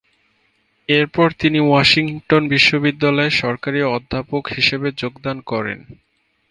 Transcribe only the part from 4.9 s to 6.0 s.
যোগদান করেন।